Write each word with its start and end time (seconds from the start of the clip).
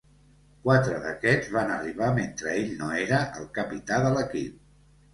Quatre 0.63 0.97
d'aquest 1.03 1.51
van 1.57 1.75
arribar 1.75 2.09
mentre 2.17 2.57
ell 2.65 2.75
no 2.83 2.91
era 3.05 3.23
el 3.39 3.49
capità 3.63 4.05
de 4.09 4.15
l'equip. 4.19 4.63